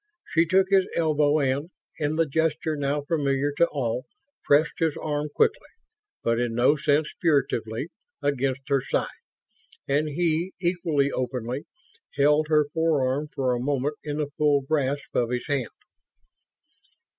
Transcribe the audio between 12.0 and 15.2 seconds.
held her forearm for a moment in the full grasp